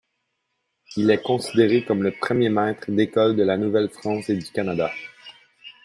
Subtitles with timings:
[0.97, 4.91] Il est considéré comme le premier maître d'école de la Nouvelle-France et du Canada.